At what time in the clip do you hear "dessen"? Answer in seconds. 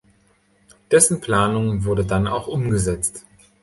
0.89-1.21